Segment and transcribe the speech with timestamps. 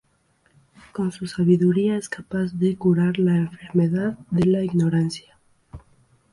[0.93, 5.37] Con su sabiduría es capaz de curar la enfermedad de la ignorancia.